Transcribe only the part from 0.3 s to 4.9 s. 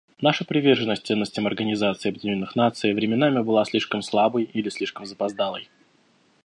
приверженность ценностям Организации Объединенных Наций временами была слишком слабой или